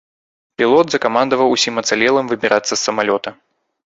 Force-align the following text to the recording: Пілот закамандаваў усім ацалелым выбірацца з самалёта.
Пілот 0.59 0.87
закамандаваў 0.93 1.49
усім 1.57 1.75
ацалелым 1.83 2.25
выбірацца 2.31 2.71
з 2.75 2.81
самалёта. 2.87 3.29